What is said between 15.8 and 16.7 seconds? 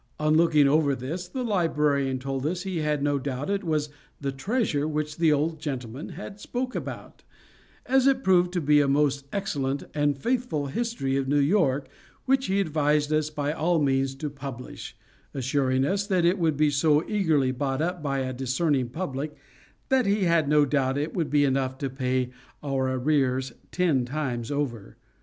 us that it would